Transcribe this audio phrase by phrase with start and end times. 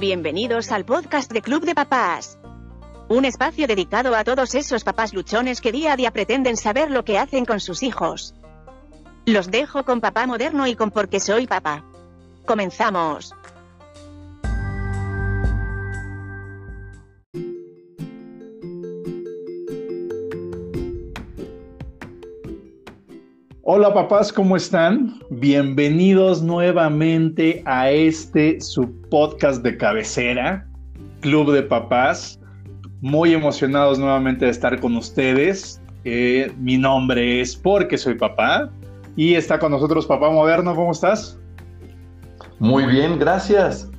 [0.00, 2.38] Bienvenidos al podcast de Club de Papás.
[3.10, 7.04] Un espacio dedicado a todos esos papás luchones que día a día pretenden saber lo
[7.04, 8.34] que hacen con sus hijos.
[9.26, 11.84] Los dejo con papá moderno y con porque soy papá.
[12.46, 13.34] Comenzamos.
[23.62, 25.20] Hola papás, ¿cómo están?
[25.28, 30.66] Bienvenidos nuevamente a este su podcast de cabecera,
[31.20, 32.40] Club de Papás.
[33.02, 35.78] Muy emocionados nuevamente de estar con ustedes.
[36.04, 38.70] Eh, mi nombre es Porque Soy Papá
[39.14, 40.74] y está con nosotros Papá Moderno.
[40.74, 41.38] ¿Cómo estás?
[42.60, 43.90] Muy bien, gracias.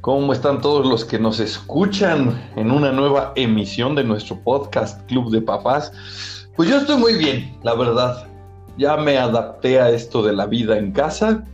[0.00, 5.30] ¿Cómo están todos los que nos escuchan en una nueva emisión de nuestro podcast Club
[5.30, 5.92] de Papás?
[6.56, 8.29] Pues yo estoy muy bien, la verdad
[8.80, 11.44] ya me adapté a esto de la vida en casa,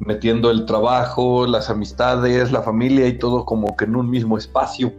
[0.00, 4.92] metiendo el trabajo, las amistades, la familia y todo como que en un mismo espacio.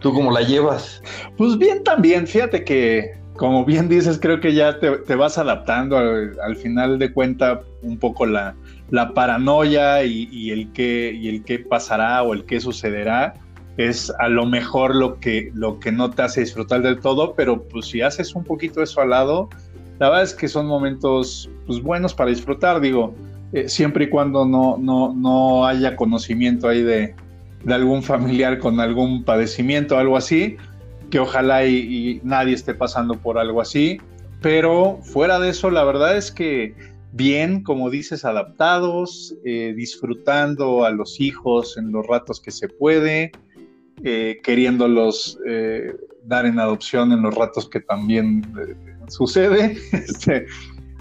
[0.00, 1.02] ¿Tú cómo la llevas?
[1.38, 6.56] Pues bien también, fíjate que como bien dices, creo que ya te, vas adaptando al,
[6.56, 8.54] final de cuenta un poco la,
[8.90, 13.34] la paranoia y, el qué, y el qué pasará o el qué sucederá
[13.78, 17.62] es a lo mejor lo que, lo que no te hace disfrutar del todo, pero
[17.62, 19.48] pues si haces un poquito eso al lado,
[19.98, 23.14] la verdad es que son momentos pues, buenos para disfrutar, digo,
[23.52, 27.14] eh, siempre y cuando no, no, no haya conocimiento ahí de,
[27.64, 30.56] de, algún familiar con algún padecimiento algo así,
[31.10, 33.98] que ojalá y, nadie esté pasando por algo así,
[34.40, 36.74] pero fuera de eso, la verdad es que
[37.12, 43.32] bien, como dices, adaptados, eh, disfrutando a los hijos en los ratos que se puede,
[44.04, 45.38] eh, queriéndolos
[46.24, 48.42] dar en adopción en los ratos que también
[49.08, 50.46] sucede, este,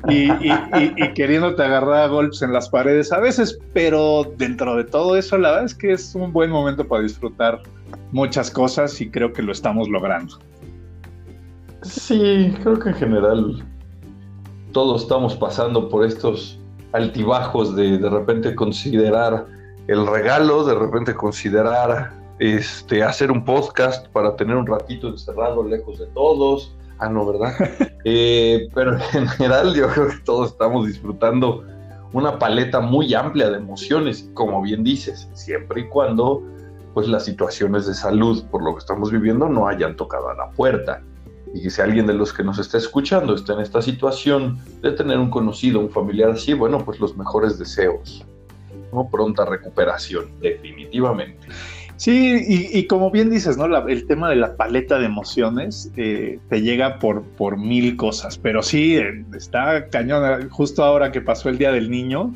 [0.09, 5.38] y, queriéndote agarrar a golpes en las paredes a veces, pero dentro de todo eso,
[5.38, 7.61] la verdad es que es un buen momento para disfrutar
[8.11, 10.38] muchas cosas y creo que lo estamos logrando.
[11.81, 13.66] Sí, creo que en general
[14.72, 16.59] todos estamos pasando por estos
[16.94, 19.46] altibajos de de repente considerar
[19.88, 26.00] el regalo, de repente considerar este, hacer un podcast para tener un ratito encerrado lejos
[26.00, 27.53] de todos, Ah, no, ¿verdad?
[28.09, 31.66] Eh, pero en general yo creo que todos estamos disfrutando
[32.13, 36.41] una paleta muy amplia de emociones, como bien dices, siempre y cuando
[36.94, 40.50] pues las situaciones de salud por lo que estamos viviendo no hayan tocado a la
[40.52, 41.02] puerta.
[41.53, 44.91] Y que si alguien de los que nos está escuchando está en esta situación de
[44.91, 48.25] tener un conocido, un familiar así, bueno, pues los mejores deseos.
[48.91, 49.09] ¿no?
[49.09, 51.47] Pronta recuperación, definitivamente.
[51.97, 53.66] Sí, y, como bien dices, ¿no?
[53.88, 58.62] el tema de la paleta de emociones eh, te llega por, por mil cosas, pero
[58.62, 60.47] sí, eh, está cañón.
[60.50, 62.31] Justo ahora que pasó el Día del Niño,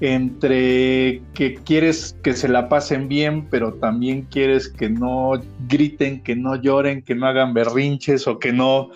[0.00, 5.32] entre que quieres que se la pasen bien, pero también quieres que no
[5.68, 8.90] griten, que no lloren, que no hagan berrinches o que no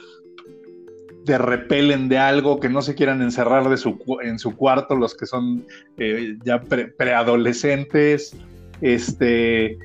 [1.25, 5.17] te repelen de algo, que no se quieran encerrar de su, en su cuarto los
[5.17, 8.37] que son eh, ya preadolescentes
[8.81, 9.79] este,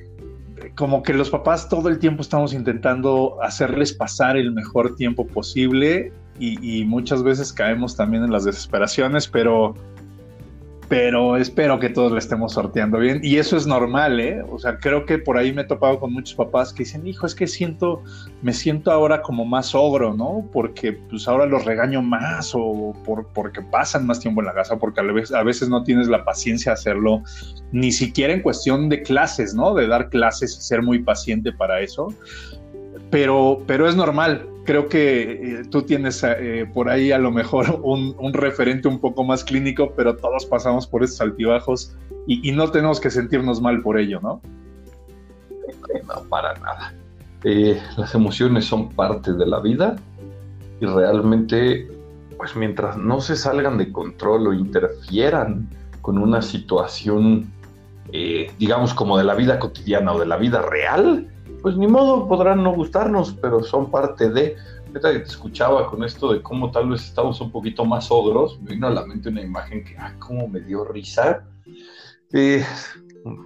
[0.74, 6.12] como que los papás todo el tiempo estamos intentando hacerles pasar el mejor tiempo posible
[6.38, 9.74] y, y muchas veces caemos también en las desesperaciones, pero
[10.88, 13.20] pero espero que todos le estemos sorteando bien.
[13.22, 14.42] Y eso es normal, ¿eh?
[14.50, 17.26] O sea, creo que por ahí me he topado con muchos papás que dicen, hijo,
[17.26, 18.02] es que siento,
[18.42, 20.48] me siento ahora como más ogro, ¿no?
[20.52, 24.78] Porque pues ahora los regaño más o por, porque pasan más tiempo en la casa,
[24.78, 27.22] porque a veces, a veces no tienes la paciencia de hacerlo,
[27.72, 29.74] ni siquiera en cuestión de clases, ¿no?
[29.74, 32.14] De dar clases y ser muy paciente para eso.
[33.10, 37.80] Pero, pero es normal, creo que eh, tú tienes eh, por ahí a lo mejor
[37.82, 41.96] un, referente un poco más clínico, pero todos pasamos por esos altibajos
[42.26, 44.40] y, no tenemos que sentirnos mal por ello, ¿no?
[46.08, 46.92] No, para nada.
[47.44, 49.94] Eh, las emociones son parte de la vida
[50.80, 51.88] y realmente,
[52.36, 55.68] pues mientras no se salgan de control o interfieran
[56.02, 57.52] con una situación,
[58.58, 61.28] digamos, como de la vida cotidiana o de la vida real,
[61.66, 64.54] pues ni modo, podrán no gustarnos, pero son parte de.
[64.86, 68.60] Ahorita que te escuchaba con esto de cómo tal vez estamos un poquito más ogros,
[68.60, 71.44] me vino a la mente una imagen que, ah, cómo me dio risa.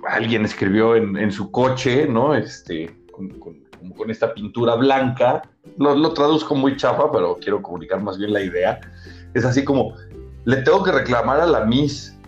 [0.06, 2.34] Alguien escribió en, su coche, ¿no?
[2.34, 5.40] Este, con, con, esta pintura blanca.
[5.78, 8.80] Lo, lo traduzco muy chafa, pero quiero comunicar más bien la idea.
[9.32, 9.94] Es así como,
[10.44, 12.19] le tengo que reclamar a la Miss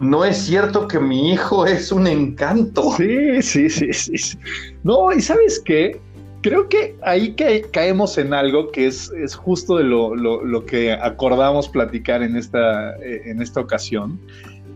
[0.00, 2.92] no es cierto que mi hijo es un encanto.
[2.96, 4.38] Sí, sí, sí, sí.
[4.82, 6.00] No, y sabes qué?
[6.40, 7.34] Creo que ahí
[7.72, 12.94] caemos en algo que es, es justo de lo, lo, que acordamos platicar en esta,
[12.96, 14.20] eh, en esta ocasión.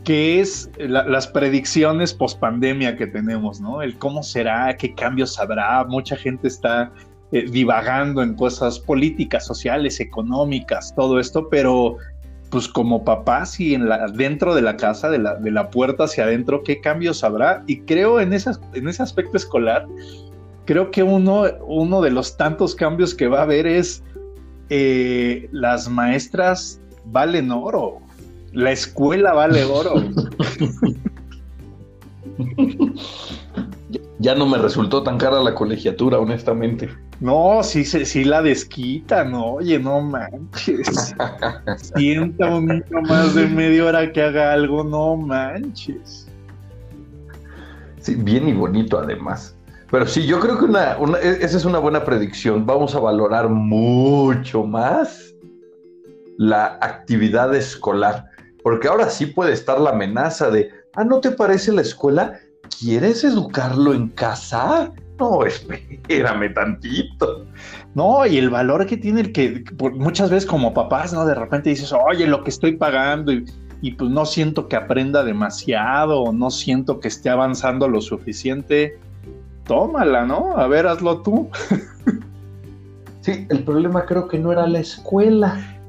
[0.04, 3.82] que es las predicciones post pandemia que tenemos, ¿no?
[3.82, 5.84] El cómo será, qué cambios habrá.
[5.84, 6.92] Mucha gente está
[7.30, 11.96] eh, divagando en cosas políticas, sociales, económicas, todo esto, pero
[12.52, 16.04] pues como papás y en la, dentro de la casa, de la, de la puerta
[16.04, 17.64] hacia adentro, qué cambios habrá.
[17.66, 19.88] Y creo en, esas, en ese aspecto escolar,
[20.66, 24.04] creo que uno, uno de los tantos cambios que va a haber es
[24.68, 28.00] eh, las maestras valen oro.
[28.52, 29.94] La escuela vale oro.
[34.22, 36.88] ya no me resultó tan cara la colegiatura, honestamente.
[37.18, 41.14] No, sí, sí la desquita, no, oye, no manches.
[41.96, 46.28] Sienta un niño más de media hora que haga algo, no manches.
[47.98, 49.56] Sí, bien y bonito además.
[49.90, 52.64] Pero sí, yo creo que una, e, esa es una buena predicción.
[52.64, 55.34] Vamos a valorar mucho más
[56.38, 58.26] la actividad escolar.
[58.62, 62.38] Porque ahora sí puede estar la amenaza de, ah, ¿no te parece la escuela?
[62.78, 64.92] ¿Quieres educarlo en casa?
[65.18, 67.46] No, espérame tantito.
[67.94, 69.64] No, y el valor que tiene el que
[69.94, 71.24] muchas veces como papás, ¿no?
[71.24, 73.44] De repente dices, oye, lo que estoy pagando y,
[73.80, 78.98] y pues no siento que aprenda demasiado, no siento que esté avanzando lo suficiente
[79.64, 80.56] tómala, ¿no?
[80.56, 81.48] A ver, hazlo tú.
[83.20, 85.81] sí, el problema creo que no era la escuela.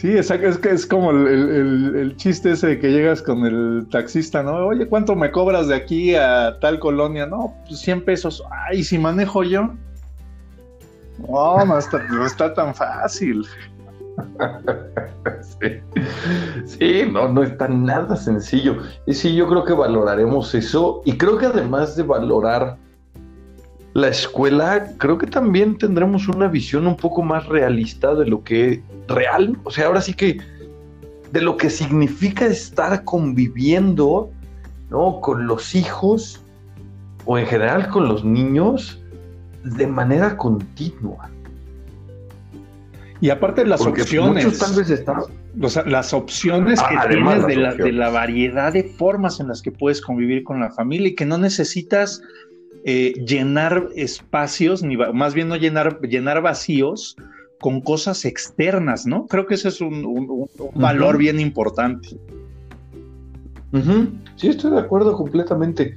[0.00, 4.68] Sí, es, que es como el, chiste ese de que llegas con el taxista, ¿no?
[4.68, 7.26] Oye, ¿cuánto me cobras de aquí a tal colonia?
[7.26, 8.42] No, pues 100 pesos.
[8.50, 9.74] Ay, si manejo yo.
[11.28, 13.44] No, no está, no está tan fácil.
[16.64, 17.02] sí.
[17.12, 18.78] no, no está nada sencillo.
[19.04, 21.02] Y sí, yo creo que valoraremos eso.
[21.04, 22.78] Y creo que además de valorar
[23.94, 28.82] la escuela, creo que también tendremos una visión un poco más realista de lo que
[29.08, 30.38] real, o sea, ahora sí que
[31.32, 34.30] de lo que significa estar conviviendo,
[34.90, 35.20] ¿no?
[35.20, 36.42] Con los hijos
[37.24, 39.00] o en general con los niños
[39.64, 41.30] de manera continua.
[43.20, 44.58] Y aparte las opciones.
[44.58, 45.18] tal vez están...
[45.86, 49.70] las opciones que ah, tienes de la, de la, variedad de formas en las que
[49.70, 52.22] puedes convivir con la familia y que no necesitas
[52.84, 57.16] eh, llenar espacios, ni más bien no llenar, llenar vacíos
[57.60, 59.26] con cosas externas, ¿no?
[59.26, 62.08] Creo que ese es un, valor bien importante.
[64.36, 65.94] Sí, estoy de acuerdo completamente.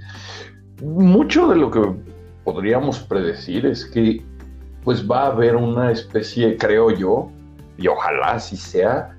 [0.82, 1.82] Mucho de lo que
[2.44, 4.22] podríamos predecir es que
[4.84, 7.32] pues va a haber una especie, creo yo,
[7.78, 9.18] y ojalá así sea,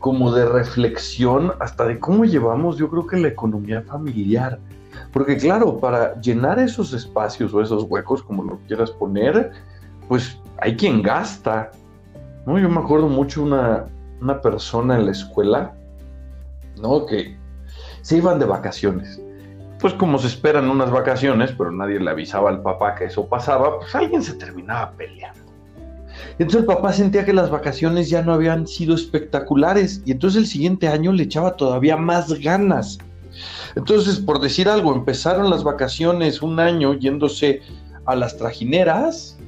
[0.00, 4.58] como de reflexión hasta de cómo llevamos, yo creo que la economía familiar.
[5.14, 9.52] Porque claro, para llenar esos espacios o esos huecos, como lo quieras poner,
[10.08, 11.70] pues hay quien gasta.
[12.46, 12.58] ¿no?
[12.58, 13.86] Yo me acuerdo mucho una,
[14.20, 15.72] una persona en la escuela,
[16.82, 17.06] ¿no?
[17.06, 17.38] Que
[18.02, 19.22] se iban de vacaciones.
[19.78, 23.78] Pues como se esperan unas vacaciones, pero nadie le avisaba al papá que eso pasaba,
[23.78, 25.40] pues alguien se terminaba peleando.
[26.40, 30.46] Entonces el papá sentía que las vacaciones ya no habían sido espectaculares y entonces el
[30.48, 32.98] siguiente año le echaba todavía más ganas.
[33.76, 37.62] Entonces, por decir algo, empezaron las vacaciones un año yéndose
[38.06, 39.38] a las trajineras,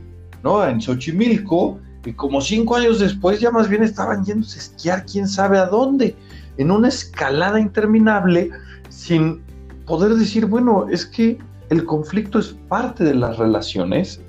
[0.43, 0.65] ¿no?
[0.67, 5.29] En Xochimilco, y como cinco años después ya más bien estaban yéndose a esquiar quién
[5.29, 6.17] sabe a dónde,
[6.57, 8.51] en una escalada interminable,
[8.89, 9.43] sin
[9.87, 11.39] poder decir, bueno, es que
[11.69, 14.21] el conflicto es parte de las relaciones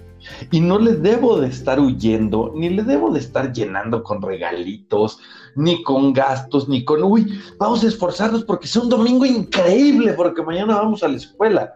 [0.51, 5.19] y no le debo de estar huyendo, ni le debo de estar llenando con regalitos,
[5.55, 10.43] ni con gastos, ni con, uy, vamos a esforzarnos porque es un domingo increíble, porque
[10.43, 11.73] mañana vamos a la escuela.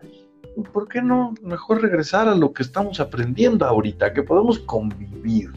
[0.74, 5.50] ¿Por qué no mejor regresar a lo que estamos aprendiendo ahorita, que podemos convivir?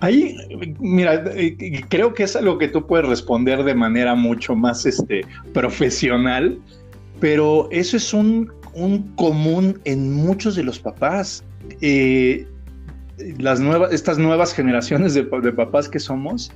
[0.00, 0.36] Ahí,
[0.80, 5.24] mira, eh, creo que es algo que tú puedes responder de manera mucho más este,
[5.54, 6.58] profesional,
[7.20, 11.44] pero eso es un, un común en muchos de los papás.
[11.82, 12.46] Eh,
[13.38, 16.52] las nuevas, estas nuevas generaciones de, papás que somos,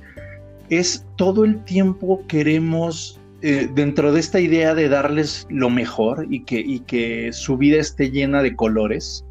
[0.69, 6.43] es todo el tiempo queremos, eh, dentro de esta idea de darles lo mejor y
[6.43, 9.25] que, y que su vida esté llena de colores,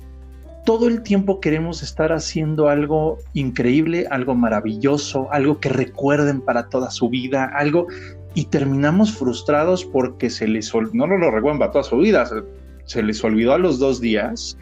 [0.67, 6.91] todo el tiempo queremos estar haciendo algo increíble, algo maravilloso, algo que recuerden para toda
[6.91, 7.87] su vida, algo,
[8.35, 12.29] y terminamos frustrados porque se les, no lo recuerdan para toda su vida,
[12.85, 14.59] se les olvidó a los dos días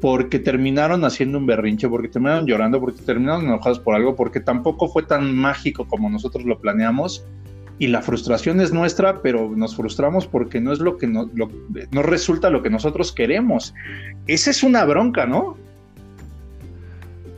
[0.00, 4.88] porque terminaron haciendo un berrinche, porque terminaron llorando, porque terminaron enojados por algo, porque tampoco
[4.88, 7.24] fue tan mágico como nosotros lo planeamos.
[7.78, 11.30] Y la frustración es nuestra, pero nos frustramos porque no es lo que no,
[11.90, 13.74] no resulta lo que nosotros queremos.
[14.26, 15.56] Esa es una bronca, ¿no?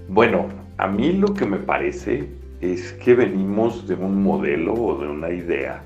[0.09, 0.47] Bueno,
[0.79, 2.29] a mí lo que me parece
[2.61, 5.83] es que venimos de un modelo o de una idea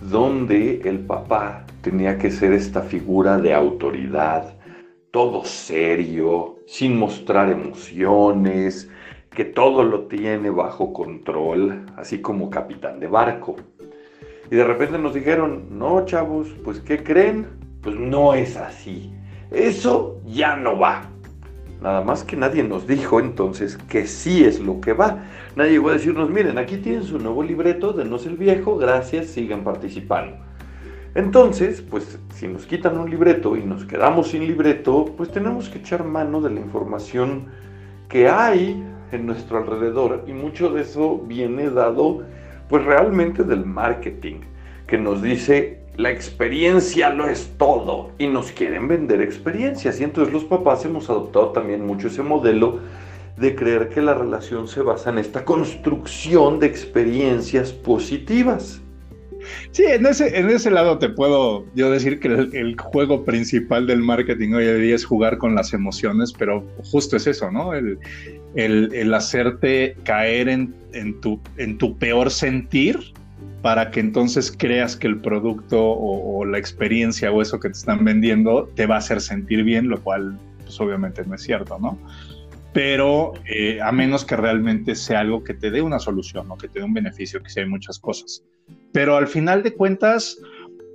[0.00, 4.54] donde el papá tenía que ser esta figura de autoridad,
[5.10, 8.88] todo serio, sin mostrar emociones,
[9.30, 13.56] que todo lo tiene bajo control, así como capitán de barco.
[14.50, 17.46] Y de repente nos dijeron, no chavos, pues ¿qué creen?
[17.82, 19.12] Pues no es así.
[19.50, 21.10] Eso ya no va.
[21.80, 25.24] Nada más que nadie nos dijo entonces que sí es lo que va.
[25.56, 29.64] Nadie llegó a decirnos, miren, aquí tienen su nuevo libreto, denos el viejo, gracias, sigan
[29.64, 30.49] participando.
[31.14, 35.78] Entonces, pues si nos quitan un libreto y nos quedamos sin libreto, pues tenemos que
[35.78, 37.46] echar mano de la información
[38.08, 42.22] que hay en nuestro alrededor y mucho de eso viene dado
[42.68, 44.40] pues realmente del marketing,
[44.86, 50.32] que nos dice la experiencia lo es todo y nos quieren vender experiencias y entonces
[50.32, 52.78] los papás hemos adoptado también mucho ese modelo
[53.36, 58.80] de creer que la relación se basa en esta construcción de experiencias positivas.
[59.70, 64.00] Sí, en ese, en ese lado te puedo yo decir que el, juego principal del
[64.00, 67.74] marketing hoy en día es jugar con las emociones, pero justo es eso, ¿no?
[67.74, 67.98] El,
[68.54, 72.98] el, hacerte caer en, en, tu, en tu peor sentir
[73.62, 78.04] para que entonces creas que el producto o, la experiencia o eso que te están
[78.04, 81.98] vendiendo te va a hacer sentir bien, lo cual pues obviamente no es cierto, ¿no?
[82.72, 86.68] Pero eh, a menos que realmente sea algo que te dé una solución o que
[86.68, 88.44] te dé un beneficio, que sea hay muchas cosas.
[88.92, 90.38] Pero al final de cuentas,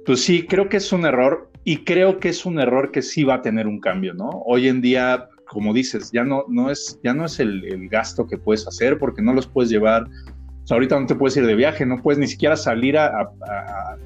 [0.05, 3.23] pues sí, creo que es un error y creo que es un error que sí
[3.23, 4.29] va a tener un cambio, ¿no?
[4.45, 8.37] Hoy en día como dices, ya no, no es, ya no es el, gasto que
[8.37, 10.03] puedes hacer porque no los puedes llevar.
[10.03, 13.29] O sea, ahorita no te puedes ir de viaje, no puedes ni siquiera salir a,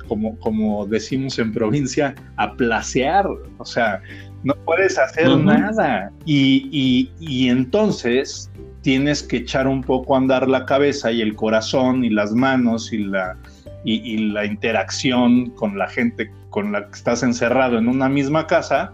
[0.07, 3.25] como, como decimos en provincia, a placear.
[3.57, 4.01] O sea,
[4.43, 6.11] no puedes hacer nada.
[6.25, 8.49] Y, y, entonces
[8.81, 12.93] tienes que echar un poco a andar la cabeza y el corazón y las manos
[12.93, 13.37] y la,
[13.83, 18.93] y, la interacción con la gente con la que estás encerrado en una misma casa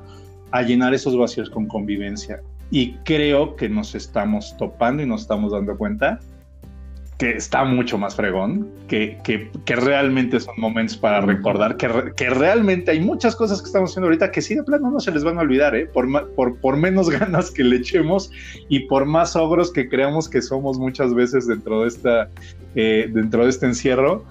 [0.51, 2.41] a llenar esos vacíos con convivencia.
[2.71, 6.19] Y creo que nos estamos topando y nos estamos dando cuenta
[7.17, 12.91] que está mucho más fregón, que, que, realmente son momentos para recordar, que, que, realmente
[12.91, 15.37] hay muchas cosas que estamos haciendo ahorita que sí de plano no se les van
[15.37, 15.85] a olvidar, ¿eh?
[15.85, 18.31] por, por, menos ganas que le echemos
[18.67, 22.29] y por más ogros que creamos que somos muchas veces dentro de, esta,
[22.75, 24.25] eh, dentro de este encierro,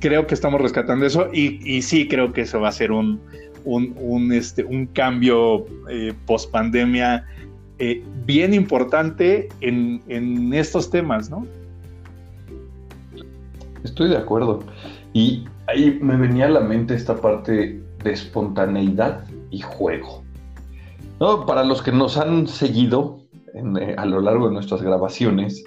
[0.00, 3.18] creo que estamos rescatando eso y, y sí creo que eso va a ser un,
[3.64, 7.24] un, este, un cambio eh, post pandemia
[7.78, 11.46] eh, bien importante en, en, estos temas, ¿no?
[13.84, 14.60] Estoy de acuerdo.
[15.12, 20.22] Y ahí me venía a la mente esta parte de espontaneidad y juego.
[21.20, 21.46] ¿No?
[21.46, 23.20] Para los que nos han seguido
[23.54, 25.64] eh, a lo largo de nuestras grabaciones,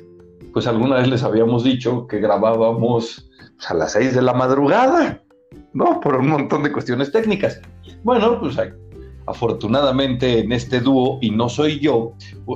[0.54, 3.30] pues alguna vez les habíamos dicho que grabábamos
[3.68, 5.22] a las 6 de la madrugada,
[5.74, 6.00] ¿no?
[6.00, 7.62] Por un montón de cuestiones técnicas.
[8.04, 8.58] Bueno, pues
[9.30, 12.14] afortunadamente en este dúo, y no soy yo,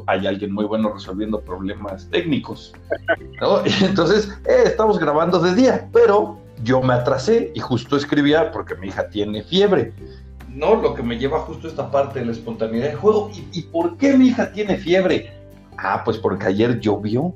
[0.08, 2.74] hay alguien muy bueno resolviendo problemas técnicos.
[3.82, 8.88] Entonces, eh, estamos grabando de día, pero yo me atrasé y justo escribía porque mi
[8.88, 9.94] hija tiene fiebre.
[10.50, 13.30] No, lo que me lleva justo esta parte de la espontaneidad de juego.
[13.34, 15.32] ¿Y, ¿Y por qué mi hija tiene fiebre?
[15.77, 17.34] Ah, pues porque ayer llovió.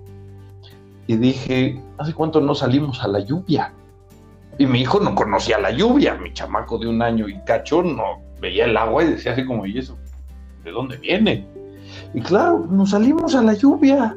[1.05, 3.71] Y dije, ¿hace cuánto no salimos a la lluvia?
[4.57, 8.26] Y mi hijo no conocía la lluvia, mi chamaco de un año y cacho no
[8.39, 9.97] veía el agua y decía así como, ¿y eso?
[10.63, 11.47] ¿De dónde viene?
[12.13, 14.15] Y claro, nos salimos a la lluvia,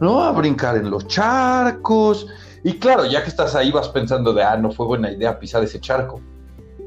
[0.00, 0.22] ¿no?
[0.22, 2.26] A brincar en los charcos.
[2.62, 5.62] Y claro, ya que estás ahí vas pensando de, ah, no fue buena idea pisar
[5.62, 6.20] ese charco.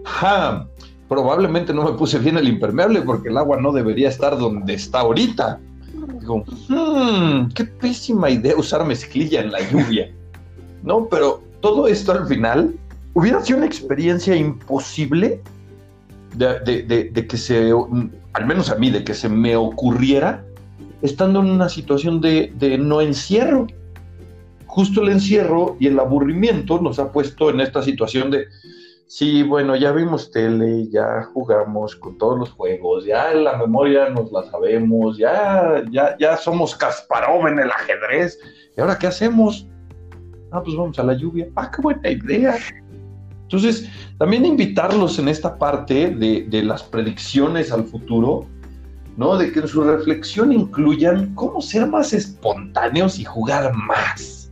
[0.06, 0.68] Ja,
[1.08, 5.02] probablemente no me puse bien el impermeable porque el agua no debería estar donde está
[5.02, 5.60] ahorita.
[6.20, 10.12] Digo, hmm, qué pésima idea usar mezclilla en la lluvia.
[10.84, 12.76] No, pero todo esto al final
[13.14, 15.42] hubiera sido una experiencia imposible
[16.36, 17.72] de, que se,
[18.34, 20.44] al menos a mí, de que se me ocurriera
[21.02, 23.68] estando en una situación de, no encierro.
[24.66, 28.48] Justo el encierro y el aburrimiento nos ha puesto en esta situación de,
[29.06, 34.32] sí, bueno, ya vimos tele, ya jugamos con todos los juegos, ya la memoria nos
[34.32, 38.40] la sabemos, ya, ya, ya somos Kasparov en el ajedrez.
[38.76, 39.68] ¿Y ahora qué hacemos?
[40.54, 42.56] ah, pues vamos a la lluvia, ah, qué buena idea.
[43.44, 48.48] Entonces, también invitarlos en esta parte de, las predicciones al futuro,
[49.18, 49.38] ¿no?
[49.38, 54.52] De que en su reflexión incluyan cómo ser más espontáneos y jugar más.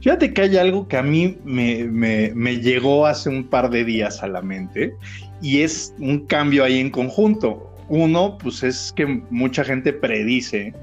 [0.00, 4.22] Fíjate que hay algo que a mí me, me, llegó hace un par de días
[4.22, 4.94] a la mente
[5.42, 7.66] y es un cambio ahí en conjunto.
[7.88, 10.74] Uno, pues es que mucha gente predice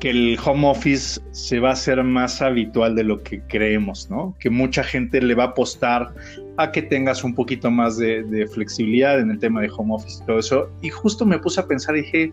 [0.00, 4.34] que el home office se va a hacer más habitual de lo que creemos, ¿no?
[4.40, 6.12] Que mucha gente le va a apostar
[6.56, 10.22] a que tengas un poquito más de, de, flexibilidad en el tema de home office
[10.22, 10.70] y todo eso.
[10.80, 12.32] Y justo me puse a pensar y dije,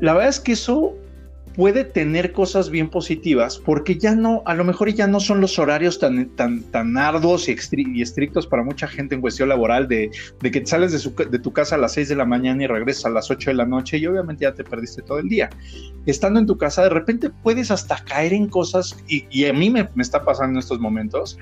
[0.00, 0.94] la verdad es que eso
[1.56, 5.58] puede tener cosas bien positivas porque ya no, a lo mejor ya no son los
[5.58, 7.56] horarios tan, tan, tan arduos y,
[8.00, 11.74] estrictos para mucha gente en cuestión laboral de, de que sales de, de, tu casa
[11.74, 14.06] a las 6 de la mañana y regresas a las 8 de la noche y
[14.06, 15.50] obviamente ya te perdiste todo el día.
[16.06, 19.70] Estando en tu casa, de repente puedes hasta caer en cosas y, y a mí
[19.70, 21.38] me, me está pasando en estos momentos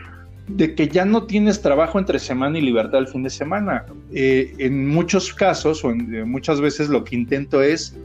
[0.48, 3.84] de que ya no tienes trabajo entre semana y libertad el fin de semana.
[4.12, 7.96] Eh, en muchos casos o en, muchas veces lo que intento es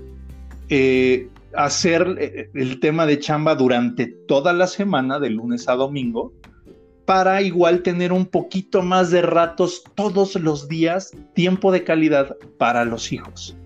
[0.70, 6.34] eh, hacer eh, el tema de chamba durante toda la semana, de lunes a domingo,
[7.06, 12.86] para igual tener un poquito más de ratos todos los días, tiempo de calidad para
[12.86, 13.58] los hijos.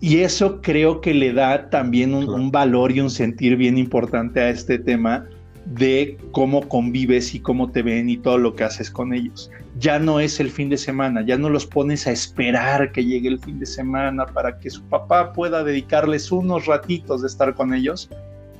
[0.00, 4.40] Y eso creo que le da también un, un valor y un sentir bien importante
[4.40, 5.26] a este tema
[5.74, 9.50] de cómo convives y cómo te ven y todo lo que haces con ellos.
[9.78, 13.28] Ya no es el fin de semana, ya no los pones a esperar que llegue
[13.28, 17.72] el fin de semana para que su papá pueda dedicarles unos ratitos de estar con
[17.72, 18.10] ellos.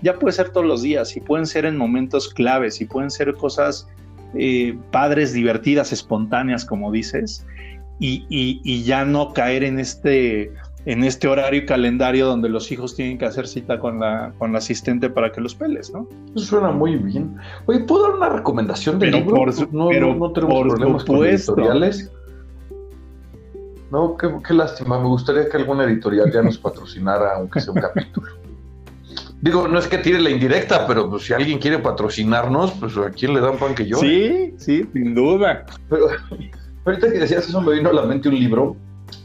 [0.02, 3.34] Ya puede ser todos los días y pueden ser en momentos claves y pueden ser
[3.34, 3.88] cosas
[4.34, 7.44] eh, padres, divertidas, espontáneas, como dices,
[7.98, 10.52] y, y ya no caer en este
[10.84, 14.52] en este horario y calendario donde los hijos tienen que hacer cita con la, con
[14.52, 16.08] la asistente para que los peles, ¿no?
[16.34, 17.36] Eso suena muy bien.
[17.66, 19.44] Oye, ¿puedo dar una recomendación de libro?
[19.72, 22.10] no, pero no, tenemos problemas con editoriales.
[23.90, 24.98] No, qué, qué, lástima.
[24.98, 28.28] Me gustaría que alguna editorial ya nos patrocinara, aunque sea un capítulo.
[29.40, 33.10] Digo, no es que tire la indirecta, pero pues, si alguien quiere patrocinarnos, pues a
[33.10, 33.96] quién le dan pan que yo.
[33.98, 35.64] Sí, sí, sin duda.
[35.88, 36.08] Pero
[36.84, 38.76] ahorita que decías eso, me vino a la mente un libro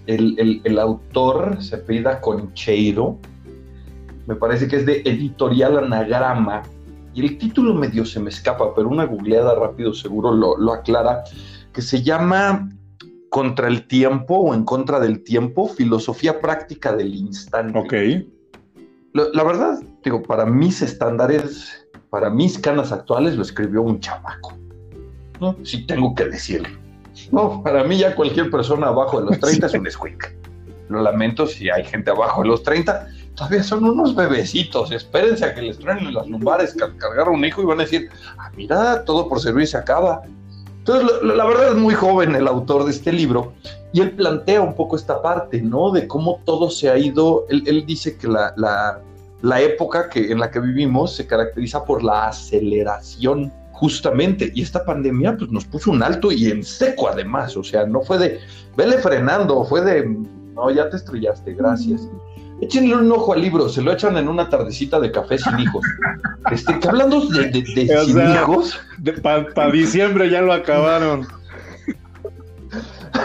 [0.08, 3.18] el, autor se apellida Concheiro,
[4.28, 6.64] me parece que es de Editorial Anagrama,
[7.14, 11.24] y el título medio se me escapa, pero una googleada rápido seguro lo, aclara,
[11.72, 12.70] que se llama
[13.30, 17.78] Contra el tiempo o en contra del tiempo, filosofía práctica del instante.
[17.78, 17.94] Ok.
[19.14, 24.54] La, verdad, digo, para mis estándares, para mis canas actuales, lo escribió un chamaco.
[25.40, 25.56] ¿no?
[25.64, 26.83] Sí tengo que decirlo.
[27.32, 30.36] No, para mí ya cualquier persona abajo de los 30 es un squeak.
[30.90, 33.08] Lo lamento si hay gente abajo de los 30.
[33.36, 34.92] Todavía son unos bebecitos.
[34.92, 38.10] Espérense a que les traen las lumbares, cargar a un hijo y van a decir,
[38.38, 40.22] ah, mira, todo por servir se acaba.
[40.80, 43.54] Entonces, la, verdad es muy joven el autor de este libro
[43.94, 45.92] y él plantea un poco esta parte, ¿no?
[45.92, 47.46] De cómo todo se ha ido.
[47.50, 49.00] Él, dice que la, la,
[49.42, 53.52] la época que, en la que vivimos se caracteriza por la aceleración
[53.84, 57.86] justamente, y esta pandemia pues nos puso un alto y en seco además, o sea,
[57.86, 58.40] no fue de,
[58.78, 60.06] vele frenando, fue de,
[60.56, 62.08] no, ya te estrellaste, gracias.
[62.62, 65.86] Échenle un ojo al libro, se lo echan en una tardecita de café sin hijos.
[66.52, 67.66] Este, que hablando de, de,
[68.06, 68.80] sin hijos.
[69.22, 71.28] Para diciembre ya lo acabaron.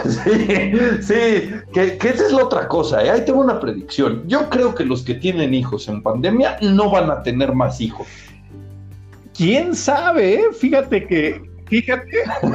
[0.05, 3.03] Sí, sí, que, esa es la otra cosa.
[3.03, 3.09] ¿eh?
[3.09, 4.23] Ahí tengo una predicción.
[4.27, 8.05] Yo creo que los que tienen hijos en pandemia no van a tener más hijos
[9.39, 10.43] quién sabe, ¿eh?
[10.51, 12.11] fíjate que, fíjate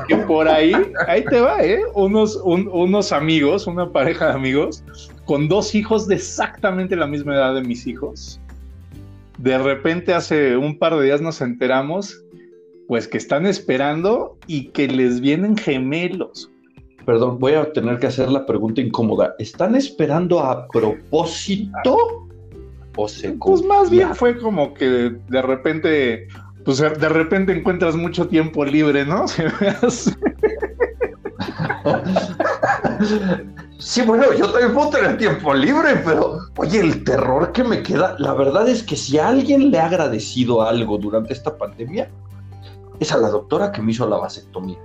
[0.07, 0.75] que por ahí,
[1.09, 1.81] ahí te va, ¿eh?
[1.95, 4.85] Unos, unos amigos, una pareja de amigos,
[5.25, 8.39] con dos hijos de exactamente la misma edad de mis hijos.
[9.39, 12.23] De repente hace un par de días nos enteramos,
[12.87, 16.51] pues que están esperando y que les vienen gemelos.
[17.07, 19.35] Perdón, voy a tener que hacer la pregunta incómoda.
[19.39, 21.97] ¿Están esperando a propósito?
[22.97, 26.29] ¿O se pues más bien fue como que de repente
[26.65, 29.27] pues de repente encuentras mucho tiempo libre, ¿no?
[33.79, 38.17] Sí, bueno, yo también puedo tener tiempo libre, pero oye, el terror que me queda,
[38.19, 42.09] la verdad es que si alguien le ha agradecido algo durante esta pandemia,
[43.01, 44.79] es a la doctora que me hizo la vasectomía.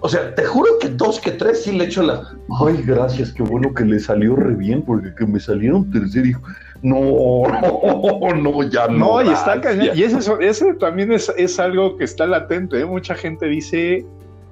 [0.00, 2.22] O sea, te juro que dos, que tres sí le echo la.
[2.64, 6.42] Ay, gracias, qué bueno que le salió re bien, porque que me salieron tercer hijo
[6.84, 9.22] no, no, no, ya no.
[9.22, 9.60] No, y está
[9.94, 12.80] Y ese, también es, algo que está latente.
[12.80, 12.84] ¿eh?
[12.84, 14.04] Mucha gente dice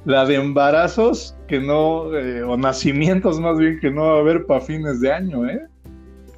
[0.07, 4.47] la de embarazos que no, eh, o nacimientos más bien que no va a haber
[4.47, 5.61] para fines de año, ¿eh?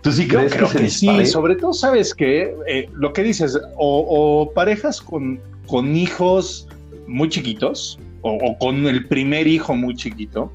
[0.02, 1.24] ¿Tú sí crees que, sí?
[1.26, 6.68] Sobre todo, ¿sabes que eh, lo que dices, o, parejas con, con hijos
[7.06, 10.50] muy chiquitos, o con el primer hijo muy chiquito,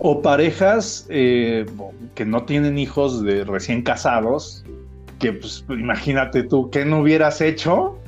[0.00, 1.66] o parejas eh,
[2.14, 4.64] que no tienen hijos de recién casados,
[5.18, 7.98] que pues imagínate tú, ¿qué no hubieras hecho?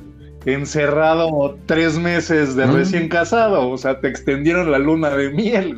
[0.45, 2.73] Encerrado tres meses de mm.
[2.73, 5.77] recién casado, o sea, te extendieron la luna de miel.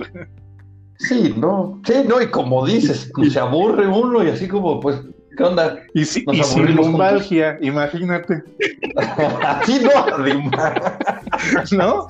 [0.98, 4.98] Sí, no, sí, no, y como dices, pues, se aburre uno y así como, pues,
[5.38, 5.84] ¿Qué onda?
[5.94, 8.42] Y, si, y sin lumbalgia, imagínate.
[9.44, 10.08] Así no.
[11.78, 12.08] ¿No?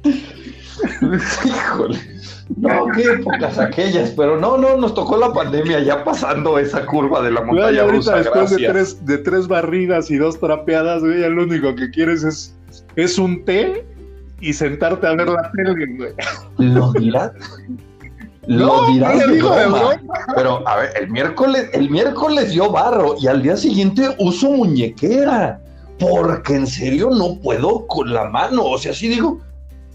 [1.44, 2.13] Híjole.
[2.56, 7.22] No, qué épocas aquellas, pero no, no, nos tocó la pandemia ya pasando esa curva
[7.22, 8.16] de la montaña ya rusa.
[8.16, 12.22] Después de tres, de tres barridas y dos trapeadas, güey, ya lo único que quieres
[12.22, 12.54] es,
[12.96, 13.86] es un té
[14.40, 16.12] y sentarte a ver la tele, güey.
[16.58, 17.32] ¿Lo dirás?
[18.46, 20.00] Lo dirás de broma.
[20.34, 25.60] Pero, a ver, el miércoles, el miércoles yo barro y al día siguiente uso muñequera.
[25.98, 28.64] Porque en serio no puedo con la mano.
[28.64, 29.40] O sea, sí digo,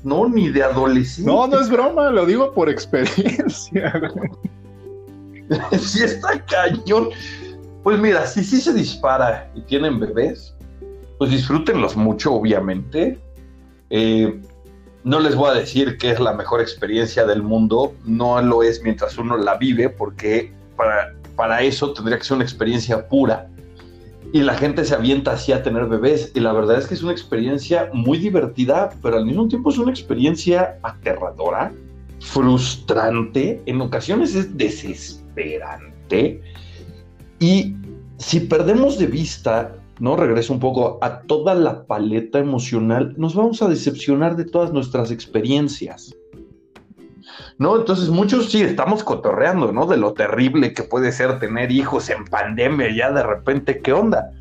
[0.04, 1.30] no, ni de adolescente.
[1.30, 3.94] No, no es broma, lo digo por experiencia.
[5.80, 7.10] sí está cañón.
[7.84, 10.54] Pues mira, si sí se dispara y tienen bebés,
[11.18, 13.20] pues disfrútenlos mucho, obviamente.
[13.90, 14.40] Eh,
[15.04, 18.84] no les voy a decir que es la mejor experiencia del mundo, no lo es
[18.84, 23.50] mientras uno la vive, porque para, para eso tendría que ser una experiencia pura.
[24.32, 26.32] Y la gente se avienta así a tener bebés.
[26.36, 29.78] Y la verdad es que es una experiencia muy divertida, pero al mismo tiempo es
[29.78, 31.72] una experiencia aterradora,
[32.20, 36.42] frustrante, en ocasiones es desesperante.
[37.40, 37.76] Y
[38.18, 40.16] si perdemos de vista ¿no?
[40.16, 45.12] Regreso un poco a toda la paleta emocional, nos vamos a decepcionar de todas nuestras
[45.12, 46.16] experiencias.
[47.58, 47.78] ¿No?
[47.78, 49.86] Entonces muchos sí estamos cotorreando, ¿no?
[49.86, 54.32] De lo terrible que puede ser tener hijos en pandemia, ya de repente, ¿qué onda?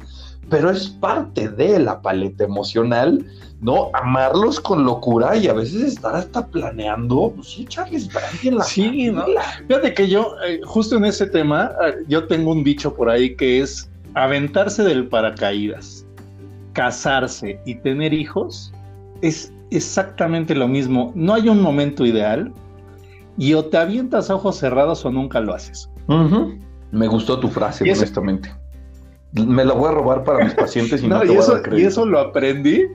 [0.48, 3.24] Pero es parte de la paleta emocional,
[3.60, 3.90] ¿no?
[3.92, 8.08] Amarlos con locura y a veces estar hasta planeando, pues sí, Charles
[8.42, 9.26] en la Sí, ¿no?
[9.66, 13.34] Fíjate que yo, eh, justo en ese tema, eh, yo tengo un dicho por ahí
[13.36, 16.06] que es aventarse del paracaídas,
[16.72, 18.72] casarse y tener hijos
[19.22, 21.12] es exactamente lo mismo.
[21.14, 22.52] No hay un momento ideal
[23.38, 25.88] y o te avientas a ojos cerrados o nunca lo haces.
[26.90, 28.52] Me gustó tu frase, honestamente.
[29.32, 31.60] Me la voy a robar para mis pacientes y no, te y, voy eso, a
[31.60, 32.86] dar y eso lo aprendí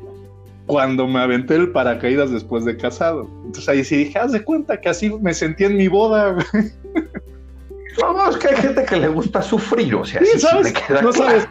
[0.65, 3.29] cuando me aventé el paracaídas después de casado.
[3.45, 6.35] Entonces ahí sí dije, haz de cuenta que así me sentí en mi boda.
[8.01, 10.73] No, es que hay gente que le gusta sufrir, o sea, sí, ¿sabes?
[11.03, 11.47] no sabes.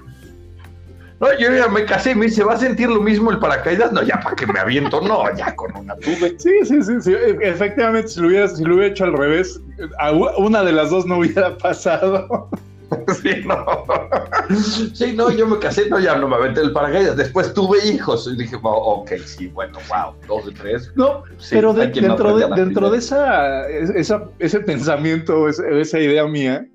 [1.22, 3.92] No, yo ya me casé y me dice, ¿va a sentir lo mismo el paracaídas?
[3.92, 6.35] No, ya para que me aviento, no, ya con una tuve.
[6.37, 7.14] Sí, sí, sí, sí.
[7.40, 9.61] Efectivamente, si lo, hubiera, si lo hubiera hecho al revés,
[10.37, 12.50] una de las dos no hubiera pasado.
[13.22, 13.64] Sí, no.
[14.92, 17.16] Sí, no, yo me casé, no, ya no me aventé el paracaídas.
[17.16, 20.92] Después tuve hijos y dije, ok, sí, bueno, wow, dos de tres.
[20.94, 26.66] No, pero dentro, de, dentro de esa, esa, ese pensamiento, esa, esa idea mía,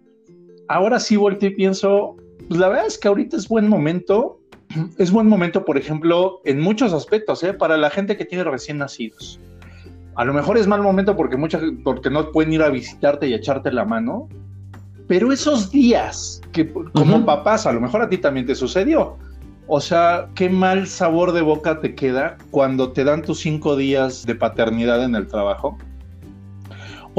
[0.70, 2.16] ahora sí volteo y pienso,
[2.48, 4.40] pues la verdad es que ahorita es buen momento,
[4.98, 7.54] es buen momento, por ejemplo, en muchos aspectos, ¿eh?
[7.54, 9.40] para la gente que tiene recién nacidos.
[10.16, 13.34] A lo mejor es mal momento porque, mucha, porque no pueden ir a visitarte y
[13.36, 14.28] echarte la mano,
[15.08, 19.18] pero esos días que como papás, a lo mejor a ti también te sucedió.
[19.68, 24.26] O sea, qué mal sabor de boca te queda cuando te dan tus cinco días
[24.26, 25.78] de paternidad en el trabajo.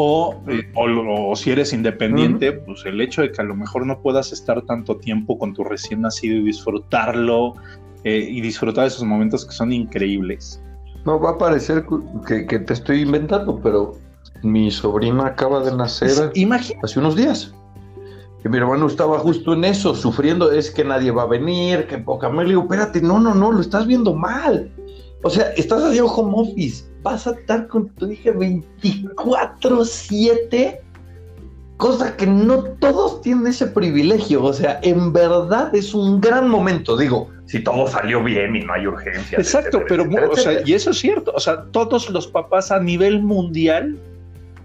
[0.00, 4.00] O, eh, o, si eres independiente, pues el hecho de que a lo mejor no
[4.00, 7.54] puedas estar tanto tiempo con tu recién nacido y disfrutarlo
[8.04, 10.62] eh, y disfrutar de esos momentos que son increíbles.
[11.04, 11.84] No va a parecer
[12.28, 13.98] que, que te estoy inventando, pero
[14.44, 16.30] mi sobrina acaba de nacer
[16.80, 17.52] hace unos días
[18.40, 21.98] que mi hermano estaba justo en eso, sufriendo, es que nadie va a venir, que
[21.98, 24.70] poca me le digo, espérate, no, no, no, lo estás viendo mal.
[25.22, 30.80] O sea, estás haciendo home office, vas a estar con tu hija 24/7,
[31.76, 34.44] cosa que no todos tienen ese privilegio.
[34.44, 38.74] O sea, en verdad es un gran momento, digo, si todo salió bien y no
[38.74, 39.38] hay urgencia.
[39.38, 43.22] Exacto, pero, o sea, y eso es cierto, o sea, todos los papás a nivel
[43.22, 43.98] mundial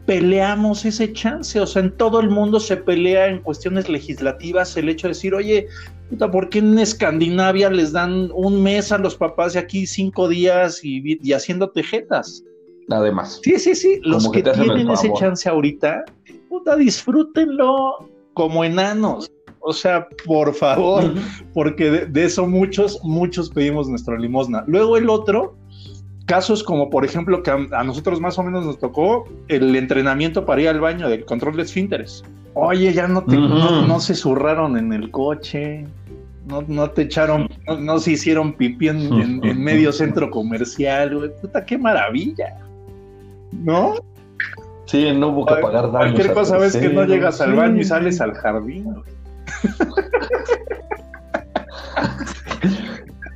[0.06, 4.90] peleamos ese chance, o sea, en todo el mundo se pelea en cuestiones legislativas el
[4.90, 5.68] hecho de decir, oye,
[6.14, 10.28] puta, ¿por qué en Escandinavia les dan un mes a los papás y aquí cinco
[10.28, 12.44] días y, haciendo tejetas?
[12.90, 13.40] Además.
[13.44, 16.06] Sí, sí, sí, los que, tienen ese chance ahorita,
[16.50, 19.32] puta, disfrútenlo como enanos.
[19.66, 21.14] O sea, por favor,
[21.54, 24.64] porque de, de, eso muchos, muchos pedimos nuestra limosna.
[24.68, 25.56] Luego el otro,
[26.26, 30.62] casos como por ejemplo que a, nosotros más o menos nos tocó el entrenamiento para
[30.62, 32.24] ir al baño del control de esfínteres.
[32.56, 35.88] Oye, ya no te no, se zurraron en el coche,
[36.46, 37.48] no, no te echaron,
[37.80, 41.32] no, se hicieron pipí en, medio centro comercial, güey.
[41.42, 42.58] Puta, qué maravilla.
[43.52, 43.96] ¿No?
[44.86, 46.14] Sí, no hubo que pagar daños.
[46.14, 48.94] Cualquier cosa ves que no llegas al baño y sales al jardín.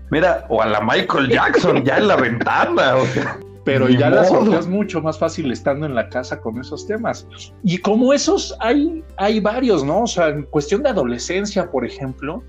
[0.10, 2.96] Mira, o a la Michael Jackson ya en la ventana.
[3.64, 7.28] pero ya la sorteas mucho más fácil estando en la casa con esos temas.
[7.64, 10.04] Y como esos hay, hay varios, ¿no?
[10.04, 12.44] O sea, en cuestión de adolescencia, por ejemplo,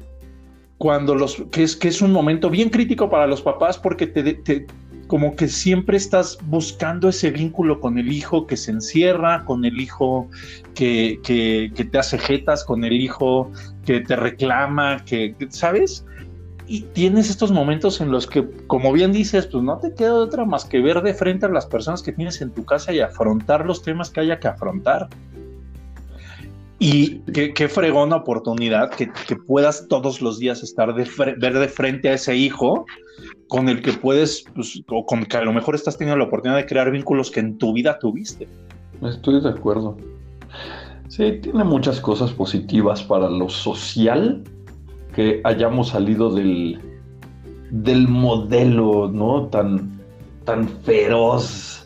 [0.79, 4.67] cuando los, que es, que es un momento bien crítico para los papás porque te,
[5.09, 9.81] como que siempre estás buscando ese vínculo con el hijo que se encierra, con el
[9.81, 10.29] hijo
[10.75, 13.51] que, que, que te hace jetas, con el hijo
[13.85, 16.05] que te reclama, que, ¿sabes?
[16.69, 20.45] y tienes estos momentos en los que, como bien dices, pues no te queda otra
[20.45, 23.65] más que ver de frente a las personas que tienes en tu casa y afrontar
[23.65, 25.09] los temas que haya que afrontar.
[26.81, 29.09] Y qué, qué fregona oportunidad que,
[29.47, 32.87] puedas todos los días estar de ver de frente a ese hijo
[33.49, 36.59] con el que puedes, pues, o con que a lo mejor estás teniendo la oportunidad
[36.59, 38.47] de crear vínculos que en tu vida tuviste.
[39.03, 39.97] Estoy de acuerdo.
[41.09, 44.45] Sí, tiene muchas cosas positivas para lo social,
[45.15, 46.79] que hayamos salido del,
[47.71, 49.47] del modelo, ¿no?
[49.47, 49.99] Tan,
[50.45, 51.78] tan feroz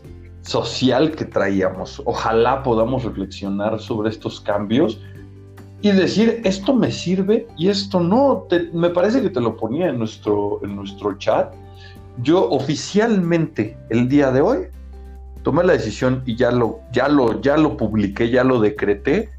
[0.42, 2.02] social que traíamos.
[2.04, 5.00] Ojalá podamos reflexionar sobre estos cambios
[5.80, 8.46] y decir, esto me sirve y esto no.
[8.72, 11.52] me parece que te lo ponía en nuestro, en nuestro chat.
[12.22, 14.58] Yo oficialmente el día de hoy
[15.42, 19.30] tomé la decisión y ya lo, ya lo, ya lo publiqué, ya lo decreté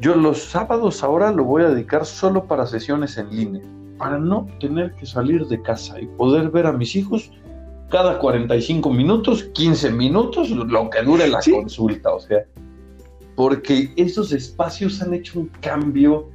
[0.00, 3.62] yo los sábados ahora lo voy a dedicar solo para sesiones en línea,
[3.98, 7.30] para no tener que salir de casa y poder ver a mis hijos
[7.90, 12.44] cada 45 minutos, 15 minutos, lo que dure la consulta, o sea,
[13.34, 16.30] porque esos espacios han hecho un cambio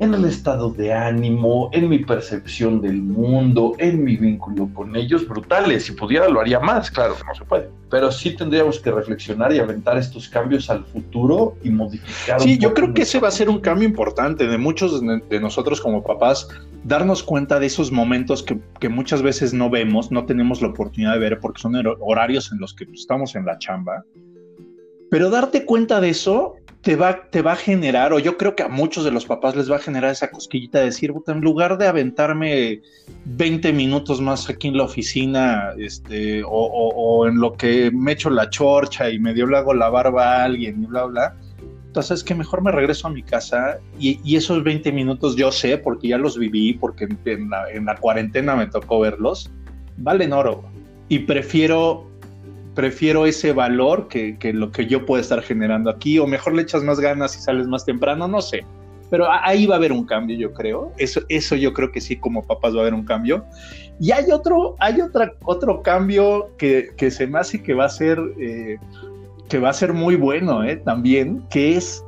[0.00, 5.26] en el estado de ánimo, en mi percepción del mundo, en mi vínculo con ellos,
[5.26, 5.86] brutales.
[5.86, 7.68] Si pudiera lo haría más, claro que no se puede.
[7.90, 12.40] Pero sí tendríamos que reflexionar y aventar estos cambios al futuro y modificar.
[12.40, 15.80] Sí, yo creo que ese va a ser un cambio importante de muchos de nosotros
[15.80, 16.48] como papás,
[16.84, 21.18] darnos cuenta de esos momentos que, muchas veces no vemos, no tenemos la oportunidad de
[21.18, 24.04] ver porque son horarios en los que estamos en la chamba.
[25.10, 28.62] Pero darte cuenta de eso te va, te va a generar, o yo creo que
[28.62, 31.76] a muchos de los papás les va a generar esa cosquillita de decir, en lugar
[31.76, 32.82] de aventarme
[33.24, 38.48] 20 minutos más aquí en la oficina, este, o, en lo que me echo la
[38.48, 41.36] chorcha y medio le hago la barba a alguien y bla, bla,
[41.88, 45.78] entonces es que mejor me regreso a mi casa y, esos 20 minutos yo sé,
[45.78, 49.50] porque ya los viví, porque en la, en la cuarentena me tocó verlos,
[49.96, 50.64] valen oro.
[51.08, 52.08] Y prefiero
[52.78, 56.84] prefiero ese valor que, lo que yo puedo estar generando aquí, o mejor le echas
[56.84, 58.64] más ganas y sales más temprano, no sé.
[59.10, 60.92] Pero ahí va a haber un cambio, yo creo.
[60.96, 63.44] Eso, eso yo creo que sí, como papás va a haber un cambio.
[63.98, 68.20] Y hay otro, hay otra, otro cambio que, se me hace que va a ser,
[68.38, 68.78] eh,
[69.48, 72.04] que va a ser muy bueno eh, también, que es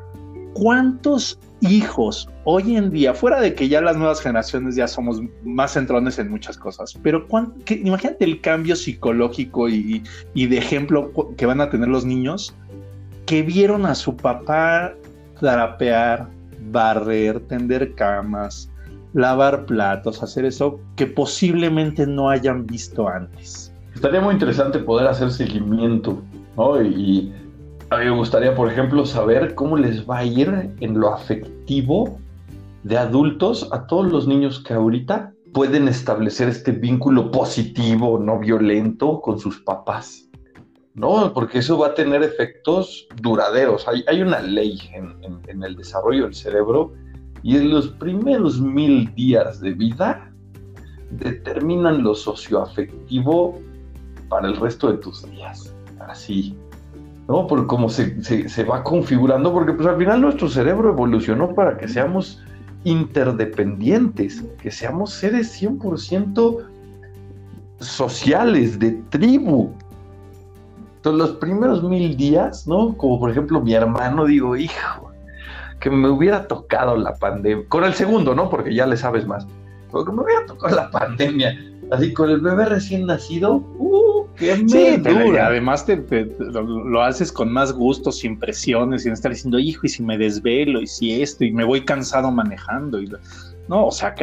[0.55, 5.73] cuántos hijos hoy en día, fuera de que ya las nuevas generaciones ya somos más
[5.73, 7.27] centrones en muchas cosas, pero
[7.69, 10.03] imagínate el cambio psicológico y,
[10.35, 12.55] de ejemplo que van a tener los niños
[13.27, 14.95] que vieron a su papá
[15.39, 16.29] trapear,
[16.71, 18.71] barrer, tender camas,
[19.13, 23.73] lavar platos, hacer eso que posiblemente no hayan visto antes.
[23.95, 26.23] Estaría muy interesante poder hacer seguimiento,
[26.57, 26.83] ¿no?
[26.83, 27.33] Y
[27.91, 32.19] a mí me gustaría, por ejemplo, saber cómo les va a ir en lo afectivo
[32.83, 39.21] de adultos a todos los niños que ahorita pueden establecer este vínculo positivo, no violento,
[39.21, 40.31] con sus papás.
[40.95, 41.33] ¿no?
[41.33, 43.87] Porque eso va a tener efectos duraderos.
[43.89, 46.93] Hay, una ley en, el desarrollo del cerebro
[47.43, 50.31] y en los primeros mil días de vida
[51.11, 53.59] determinan lo socioafectivo
[54.29, 55.75] para el resto de tus días.
[56.09, 56.57] Así,
[57.29, 57.47] ¿no?
[57.47, 61.87] Por cómo se, se, va configurando, porque pues al final nuestro cerebro evolucionó para que
[61.89, 62.43] seamos
[62.85, 66.65] interdependientes, que seamos seres 100%
[67.81, 69.73] sociales, de tribu.
[70.97, 72.97] Entonces los primeros mil días, ¿no?
[72.97, 75.11] Como por ejemplo mi hermano, digo, hijo,
[75.79, 78.51] que me hubiera tocado la pandemia, con el segundo, ¿no?
[78.51, 79.47] Porque ya le sabes más,
[79.91, 81.57] porque me hubiera tocado la pandemia,
[81.91, 84.10] así con el bebé recién nacido, uh,
[84.41, 85.03] sí,
[85.39, 85.97] además te,
[86.49, 90.81] lo, haces con más gusto, sin presiones, sin estar diciendo, hijo, y si me desvelo,
[90.81, 93.01] y si esto, y me voy cansado manejando.
[93.01, 93.11] Y,
[93.69, 94.15] no, o sea,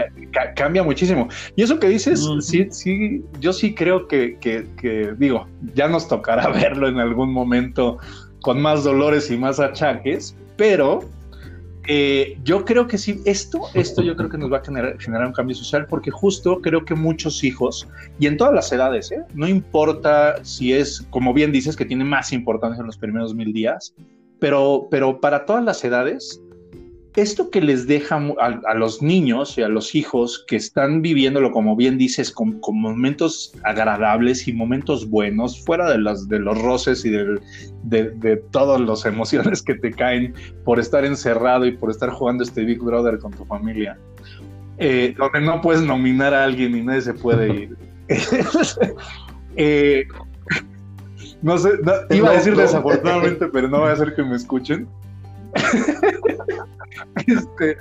[0.56, 1.30] cambia muchísimo.
[1.56, 6.50] Y eso que dices, sí, sí, yo sí creo que, que, digo, ya nos tocará
[6.52, 7.98] verlo en algún momento
[8.42, 11.00] con más dolores y más achaques, pero
[11.88, 15.34] eh, yo creo que sí, esto, esto yo creo que nos va a generar, un
[15.34, 17.88] cambio social porque justo creo que muchos hijos,
[18.20, 19.24] y en todas las edades, ¿eh?
[19.34, 23.54] no importa si es, como bien dices, que tiene más importancia en los primeros mil
[23.54, 23.96] días,
[24.40, 26.42] pero, pero para todas las edades,
[27.18, 31.76] esto que les deja a, los niños y a los hijos que están viviéndolo, como
[31.76, 37.10] bien dices, con, momentos agradables y momentos buenos, fuera de, las, de los roces y
[37.10, 37.40] de,
[37.84, 42.64] de, todas las emociones que te caen por estar encerrado y por estar jugando este
[42.64, 43.98] Big Brother con tu familia,
[44.78, 47.78] eh, donde no puedes nominar a alguien y nadie se puede ir.
[49.60, 50.06] Eh,
[51.42, 51.72] no sé,
[52.12, 54.88] iba a decir desafortunadamente, pero no voy a hacer que me escuchen.
[57.28, 57.78] este,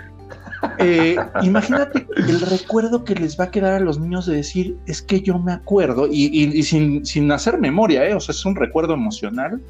[0.79, 5.03] eh, imagínate el recuerdo que les va a quedar a los niños de decir, es
[5.03, 8.15] que yo me acuerdo, y, sin, hacer memoria, ¿eh?
[8.15, 9.61] o sea, es un recuerdo emocional.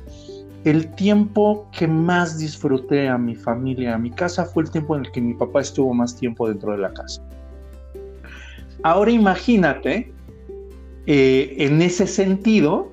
[0.65, 5.05] El tiempo que más disfruté a mi familia, a mi casa, fue el tiempo en
[5.05, 7.23] el que mi papá estuvo más tiempo dentro de la casa.
[8.83, 10.13] Ahora imagínate,
[11.07, 12.93] eh, en ese sentido,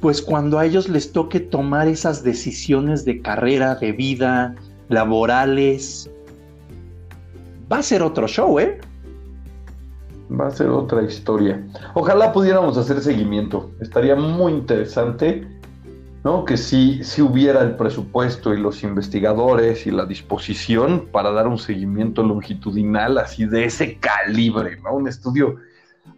[0.00, 4.54] pues cuando a ellos les toque tomar esas decisiones de carrera, de vida,
[4.88, 6.10] laborales,
[7.70, 8.78] va a ser otro show, ¿eh?
[10.30, 11.64] Va a ser otra historia.
[11.94, 13.70] Ojalá pudiéramos hacer seguimiento.
[13.80, 15.46] Estaría muy interesante,
[16.24, 16.44] ¿no?
[16.44, 21.58] Que si, si hubiera el presupuesto y los investigadores y la disposición para dar un
[21.58, 24.94] seguimiento longitudinal así de ese calibre, ¿no?
[24.94, 25.56] Un estudio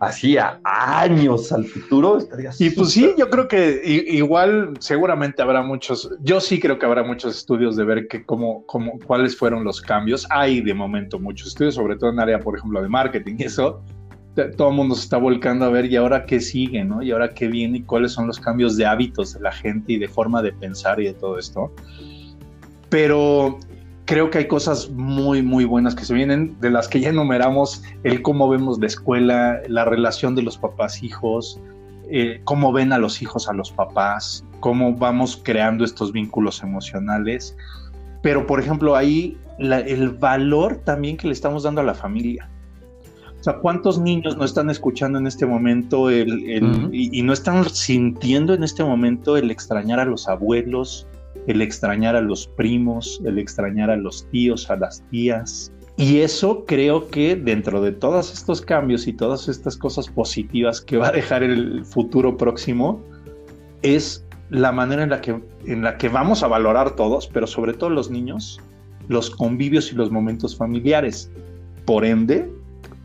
[0.00, 6.10] hacía años al futuro, estaría Y pues sí, yo creo que igual seguramente habrá muchos,
[6.20, 9.80] yo sí creo que habrá muchos estudios de ver que cómo, cómo, cuáles fueron los
[9.80, 10.26] cambios.
[10.30, 13.82] Hay de momento muchos estudios, sobre todo en área, por ejemplo, de marketing y eso.
[14.56, 17.02] Todo el mundo se está volcando a ver y ahora qué sigue, ¿no?
[17.02, 19.98] Y ahora qué viene y cuáles son los cambios de hábitos de la gente y
[19.98, 21.72] de forma de pensar y de todo esto.
[22.88, 23.58] Pero
[24.08, 27.82] creo que hay cosas muy, muy buenas que se vienen, de las que ya enumeramos,
[28.04, 31.60] el cómo vemos la escuela, la relación de los papás-hijos,
[32.10, 37.54] eh, cómo ven a los hijos a los papás, cómo vamos creando estos vínculos emocionales.
[38.22, 42.48] Pero, por ejemplo, ahí el valor también que le estamos dando a la familia.
[43.38, 47.68] O sea, ¿cuántos niños no están escuchando en este momento el, y, y, no están
[47.68, 51.06] sintiendo en este momento el extrañar a los abuelos,
[51.48, 55.72] el extrañar a los primos, el extrañar a los tíos, a las tías.
[55.96, 60.98] Y eso creo que dentro de todos estos cambios y todas estas cosas positivas que
[60.98, 63.02] va a dejar el futuro próximo,
[63.82, 67.72] es la manera en la que, en la que vamos a valorar todos, pero sobre
[67.72, 68.60] todo los niños,
[69.08, 71.30] los convivios y los momentos familiares.
[71.86, 72.50] Por ende,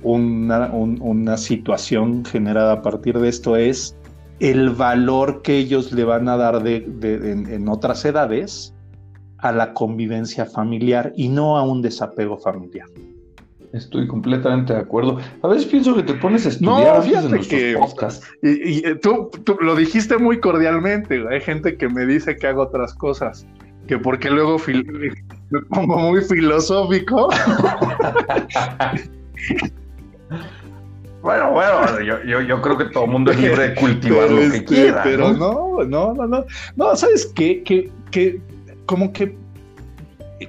[0.01, 3.95] una, una situación generada a partir de esto es
[4.43, 6.75] el valor que ellos le van a dar de,
[7.05, 8.75] en, otras edades
[9.37, 12.85] a la convivencia familiar y no a un desapego familiar.
[13.71, 15.17] Estoy completamente de acuerdo.
[15.41, 17.77] A veces pienso que te pones a estudiar no, fíjate que
[18.41, 21.23] y, y tú, lo dijiste muy cordialmente.
[21.29, 23.47] Hay gente que me dice que hago otras cosas,
[23.87, 27.29] que porque luego me pongo muy filosófico.
[31.23, 34.45] Bueno, bueno, yo, yo, creo que todo el mundo es libre de cultivar lo que
[34.47, 35.03] este, quiera.
[35.03, 35.81] Pero ¿no?
[35.85, 36.95] no, no, no, no.
[36.97, 37.63] ¿sabes qué?
[37.63, 38.41] Que, que
[38.85, 39.37] como que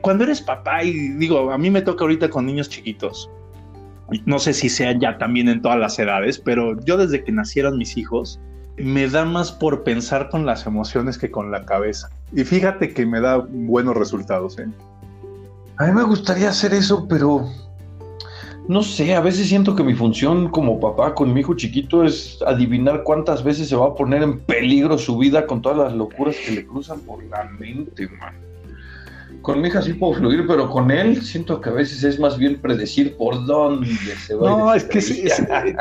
[0.00, 3.30] cuando eres papá, y digo, a mí me toca ahorita con niños chiquitos.
[4.26, 7.78] No sé si sea ya también en todas las edades, pero yo desde que nacieron
[7.78, 8.40] mis hijos,
[8.76, 12.10] me da más por pensar con las emociones que con la cabeza.
[12.32, 14.66] Y fíjate que me da buenos resultados, ¿eh?
[15.76, 17.48] A mí me gustaría hacer eso, pero
[18.66, 22.38] no sé, a veces siento que mi función como papá con mi hijo chiquito es
[22.46, 26.35] adivinar cuántas veces se va a poner en peligro su vida con todas las locuras
[26.37, 28.35] que le cruzan por la mente, man.
[29.42, 32.38] Con mi hija sí puedo fluir, pero con él siento que a veces es más
[32.38, 33.94] bien predecir por dónde
[34.27, 34.48] se va.
[34.48, 35.00] No, es que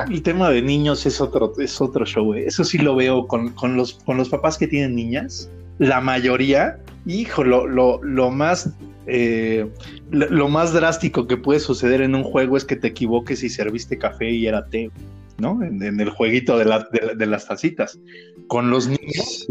[0.09, 2.33] el tema de niños es otro, es otro show.
[2.33, 2.47] Eh.
[2.47, 5.49] Eso sí lo veo con, con, los, con los papás que tienen niñas.
[5.79, 8.69] La mayoría, hijo, lo, lo, lo más
[9.05, 9.69] eh,
[10.11, 13.97] lo, más drástico que puede suceder en un juego es que te equivoques y serviste
[13.97, 14.91] café y era té,
[15.37, 15.61] ¿no?
[15.63, 17.99] En, el jueguito de, las tacitas.
[18.47, 19.47] Con los niños.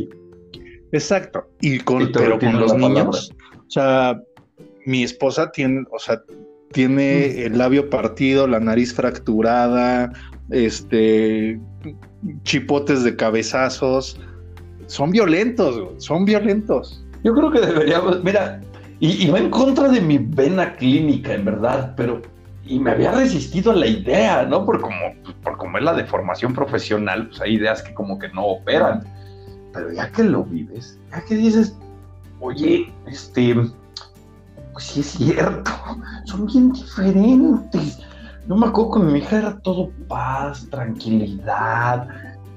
[0.93, 1.49] Exacto.
[1.61, 4.21] Y con, pero con los niños, o sea,
[4.87, 6.23] mi esposa tiene, o sea,
[6.73, 7.41] tiene mm.
[7.41, 10.13] el labio partido, la nariz fracturada,
[10.51, 11.61] este,
[12.45, 14.19] chipotes de cabezazos.
[14.87, 17.05] Son violentos, son violentos.
[17.25, 18.61] Yo creo que deberíamos, mira,
[19.05, 22.23] y, va en contra de mi vena clínica, en verdad, pero
[22.65, 24.65] y me había resistido a la idea, ¿no?
[24.65, 28.45] Por como, por como es la deformación profesional, pues hay ideas que como que no
[28.45, 29.03] operan.
[29.73, 31.77] Pero ya que lo vives, ya que dices,
[32.39, 33.57] oye, este,
[34.73, 35.73] pues sí es cierto,
[36.27, 37.99] son bien diferentes.
[38.47, 42.07] No me acuerdo con mi hija era todo paz, tranquilidad,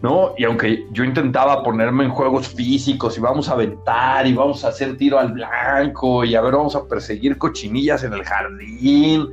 [0.06, 0.36] ¿no?
[0.38, 4.68] Y aunque yo intentaba ponerme en juegos físicos y vamos a aventar y vamos a
[4.68, 9.28] hacer tiro al blanco y a ver, vamos a perseguir cochinillas en el jardín,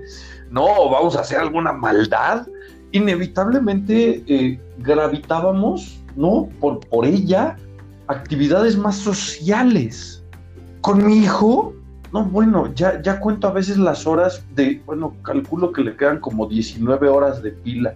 [0.51, 0.65] ¿no?
[0.65, 2.47] O vamos a hacer alguna maldad,
[2.91, 6.49] inevitablemente eh, gravitábamos, ¿no?
[6.59, 7.59] Por, por ella,
[8.07, 10.25] actividades más sociales.
[10.81, 11.75] Con mi hijo,
[12.15, 16.19] no, bueno, ya, ya cuento a veces las horas de, bueno, calculo que le quedan
[16.19, 17.95] como 19 horas de pila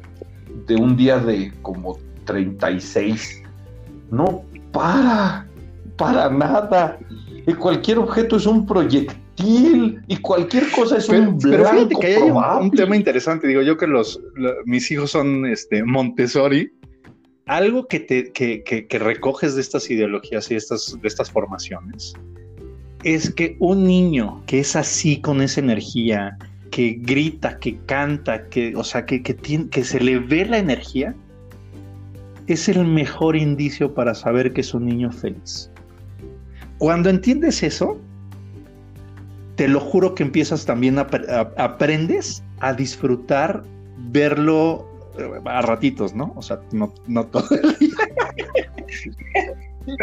[0.66, 1.96] de un día de como
[2.26, 3.42] 36.
[4.10, 5.46] No para,
[5.96, 6.98] para nada.
[7.46, 12.06] Y cualquier objeto es un proyectil y cualquier cosa es un blanco Pero fíjate que
[12.16, 13.48] hay un, tema interesante.
[13.48, 14.20] Digo yo que los,
[14.66, 16.70] mis hijos son este, Montessori.
[17.46, 22.14] Algo que, te, que, que, recoges de estas ideologías y estas, de estas formaciones
[23.04, 26.36] es que un niño que es así con esa energía,
[26.72, 30.58] que grita, que canta, que, o sea, que, que, tiene, que se le ve la
[30.58, 31.14] energía,
[32.46, 35.70] es el mejor indicio para saber que es un niño feliz.
[36.78, 37.98] Cuando entiendes eso,
[39.56, 41.06] te lo juro que empiezas también a,
[41.56, 43.62] aprendes a disfrutar
[44.10, 44.86] verlo
[45.18, 46.32] eh, a ratitos, ¿no?
[46.36, 46.92] O sea, no,
[47.26, 47.90] todo el día.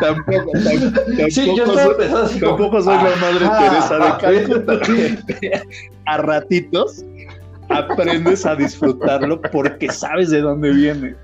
[0.00, 0.52] tampoco,
[2.38, 5.62] tampoco, soy, la madre Teresa de
[6.04, 7.02] a ratitos
[7.72, 11.14] aprendes a disfrutarlo porque sabes de dónde viene.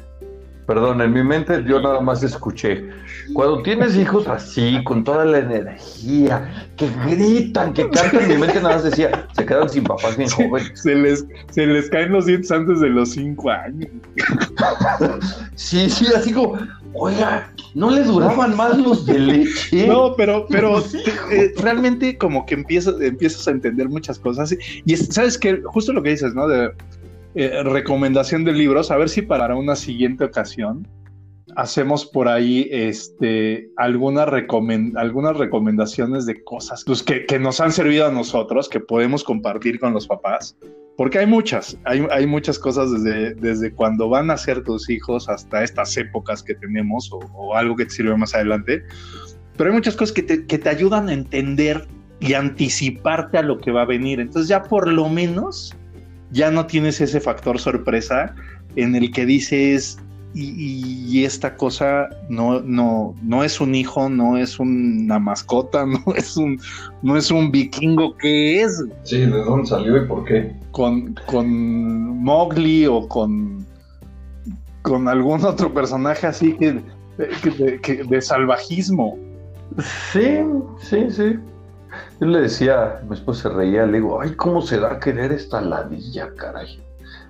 [0.69, 2.91] Perdón, en mi mente yo nada más escuché.
[3.33, 8.75] Cuando tienes hijos así, con toda la energía, que gritan, que cantan, mi mente nada
[8.75, 10.79] más decía, se quedan sin papás bien jóvenes.
[10.79, 13.89] Se les, se les caen los dientes antes de los cinco años.
[15.55, 16.59] Sí, sí, así como,
[16.95, 19.87] oiga, ¿no le duraban más los de leche?
[19.89, 20.79] No, pero, pero
[21.31, 24.55] eh, realmente como que empiezas, empiezas a entender muchas cosas.
[24.85, 26.49] Y sabes que justo lo que dices, ¿no?
[26.49, 26.71] De,
[27.35, 30.89] eh, recomendación de libros, a ver si para una siguiente ocasión
[31.59, 38.69] hacemos por ahí este, algunas recomendaciones de cosas pues, que, nos han servido a nosotros,
[38.69, 40.57] que podemos compartir con los papás,
[40.97, 45.65] porque hay muchas, hay, muchas cosas desde, desde cuando van a ser tus hijos hasta
[45.65, 48.85] estas épocas que tenemos o, algo que te sirve más adelante,
[49.57, 51.89] pero hay muchas cosas que te, que te ayudan a entender
[52.21, 54.21] y anticiparte a lo que va a venir.
[54.21, 55.77] Entonces ya por lo menos
[56.31, 58.37] ya no tienes ese factor sorpresa
[58.77, 59.99] en el que dices,
[60.35, 66.37] y, esta cosa no, no, no es un hijo, no es una mascota, no es
[66.37, 66.61] un,
[67.03, 68.85] no es un vikingo, ¿qué es?
[69.05, 70.55] Sí, ¿de dónde salió y por qué?
[70.71, 73.67] Con, con Mowgli o con,
[74.83, 76.83] con algún otro personaje así que,
[78.09, 79.19] de salvajismo.
[80.13, 80.41] Sí,
[80.81, 81.39] sí, sí.
[82.21, 85.33] Yo le decía, mi esposa se reía, le digo, ay, ¿cómo se da a querer
[85.33, 86.81] esta ladilla, caray?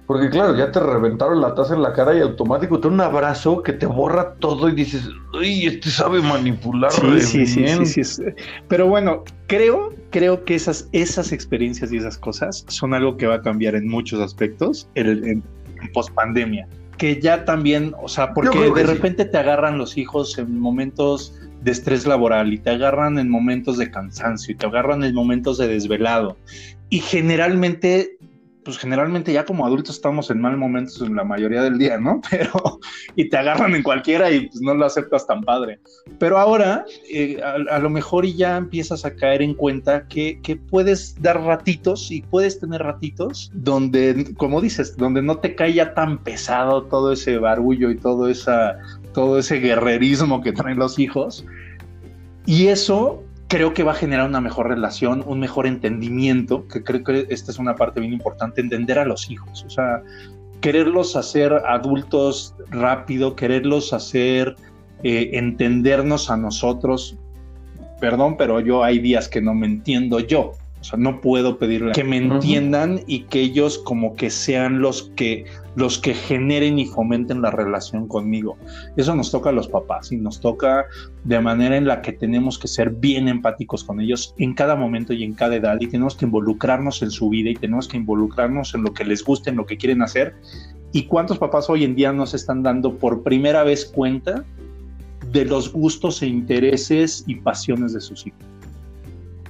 [0.08, 3.00] Porque claro, ya te reventaron la taza en la cara y automático te da un
[3.02, 5.06] abrazo que te borra todo y dices,
[5.38, 6.90] ay, este sabe manipular.
[6.90, 8.22] Sí, sí, sí, sí, sí,
[8.68, 13.34] Pero bueno, creo, creo que esas, esas experiencias y esas cosas son algo que va
[13.34, 15.44] a cambiar en muchos aspectos en, en,
[15.92, 16.66] post pandemia.
[16.96, 21.70] Que ya también, o sea, porque de repente te agarran los hijos en momentos de
[21.70, 25.68] estrés laboral y te agarran en momentos de cansancio y te agarran en momentos de
[25.68, 26.38] desvelado.
[26.90, 28.16] Y generalmente,
[28.68, 32.20] pues generalmente ya como adultos estamos en mal momentos en la mayoría del día, ¿no?
[32.30, 32.80] Pero,
[33.16, 35.80] y te agarran en cualquiera y pues no lo aceptas tan padre.
[36.18, 41.18] Pero ahora, eh, a, lo mejor ya empiezas a caer en cuenta que, que puedes
[41.22, 46.82] dar ratitos y puedes tener ratitos donde, como dices, donde no te caiga tan pesado
[46.82, 48.76] todo ese barullo y todo esa
[49.14, 51.46] todo ese guerrerismo que traen los hijos.
[52.44, 57.02] Y eso creo que va a generar una mejor relación, un mejor entendimiento, que creo
[57.02, 60.02] que esta es una parte bien importante, entender a los hijos, o sea,
[60.60, 64.56] quererlos hacer adultos rápido, quererlos hacer
[65.02, 67.16] eh, entendernos a nosotros.
[68.00, 70.52] Perdón, pero yo hay días que no me entiendo yo.
[70.80, 75.10] O sea, no puedo pedirle que me entiendan y que ellos como que sean los
[75.16, 75.44] que
[75.78, 78.56] los que generen y fomenten la relación conmigo.
[78.96, 80.86] Eso nos toca a los papás y nos toca
[81.22, 85.12] de manera en la que tenemos que ser bien empáticos con ellos en cada momento
[85.12, 88.74] y en cada edad y tenemos que involucrarnos en su vida y tenemos que involucrarnos
[88.74, 90.34] en lo que les guste, en lo que quieren hacer.
[90.90, 94.44] ¿Y cuántos papás hoy en día nos están dando por primera vez cuenta
[95.30, 98.57] de los gustos e intereses y pasiones de sus hijos?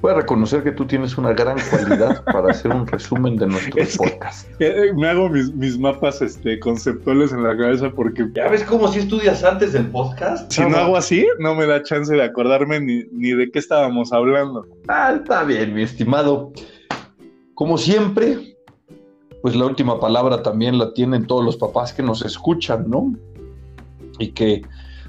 [0.00, 3.84] Voy a reconocer que tú tienes una gran cualidad para hacer un resumen de nuestro
[3.96, 4.48] podcast.
[4.60, 8.26] Eh, me hago mis, mapas este, conceptuales en la cabeza porque...
[8.34, 10.50] ¿Ya ves cómo si estudias antes del podcast?
[10.50, 14.12] Si no, hago así, no me da chance de acordarme ni, ni de qué estábamos
[14.12, 14.66] hablando.
[14.88, 16.52] Ah, está bien, mi estimado.
[17.54, 18.56] Como siempre,
[19.42, 23.12] pues la última palabra también la tienen todos los papás que nos escuchan, ¿no?
[24.18, 24.62] Y que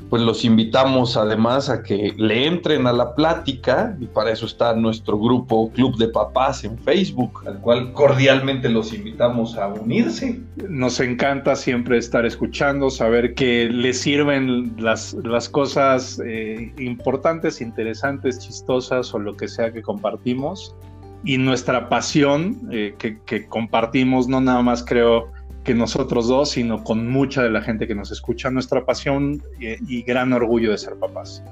[0.10, 4.74] pues los invitamos además a que le entren a la plática y para eso está
[4.74, 10.41] nuestro grupo Club de Papás en Facebook, al cual cordialmente los invitamos a unirse.
[10.68, 18.39] Nos encanta siempre estar escuchando, saber que les sirven las, las cosas eh, importantes, interesantes,
[18.39, 20.76] chistosas o lo que sea que compartimos.
[21.24, 25.30] Y nuestra pasión eh, que, que compartimos, no nada más creo
[25.74, 30.34] nosotros dos, sino con mucha de la gente que nos escucha, nuestra pasión y, gran
[30.34, 31.43] orgullo de ser papás.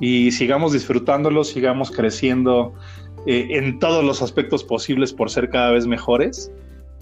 [0.00, 2.74] Y sigamos disfrutándolo, sigamos creciendo
[3.26, 6.52] eh, en todos los aspectos posibles por ser cada vez mejores.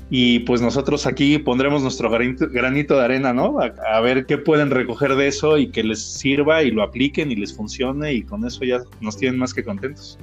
[0.08, 3.58] Y pues nosotros aquí pondremos nuestro granito, de arena, ¿no?
[3.58, 7.32] A, a, ver qué pueden recoger de eso y que les sirva y lo apliquen
[7.32, 10.16] y les funcione y con eso ya nos tienen más que contentos.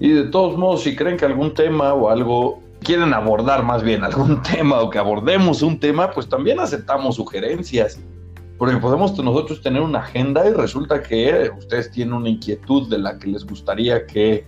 [0.00, 4.04] Y de todos modos, si creen que algún tema o algo quieren abordar más bien
[4.04, 8.00] algún tema o que abordemos un tema, pues también aceptamos sugerencias.
[8.58, 13.18] Porque podemos nosotros tener una agenda y resulta que ustedes tienen una inquietud de la
[13.18, 14.44] que les gustaría que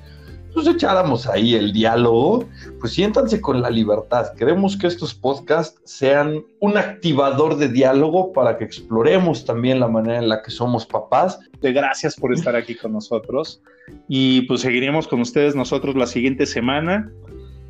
[0.52, 2.44] pues echáramos ahí el diálogo,
[2.78, 4.34] pues siéntanse con la libertad.
[4.36, 10.18] Queremos que estos podcasts sean un activador de diálogo para que exploremos también la manera
[10.18, 11.38] en la que somos papás.
[11.62, 13.62] Gracias por estar aquí con nosotros
[14.08, 17.10] y pues seguiremos con ustedes nosotros la siguiente semana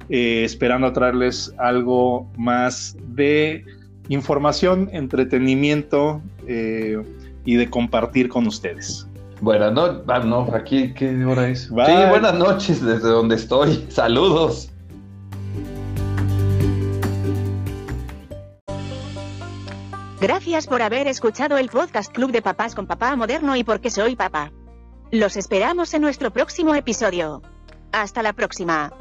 [0.09, 3.65] eh, esperando traerles algo más de
[4.09, 7.03] información, entretenimiento eh,
[7.45, 9.07] y de compartir con ustedes.
[9.41, 11.63] Buenas noches, ah, no, aquí, ¿qué hora es?
[11.63, 13.87] Sí, buenas noches desde donde estoy.
[13.89, 14.73] Saludos.
[20.23, 24.15] Gracias por haber escuchado el podcast Club de Papás con Papá Moderno y porque soy
[24.15, 24.53] papá.
[25.11, 27.43] Los esperamos en nuestro próximo episodio.
[27.91, 28.93] Hasta la próxima.